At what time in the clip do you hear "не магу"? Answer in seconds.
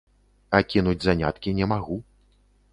1.61-2.01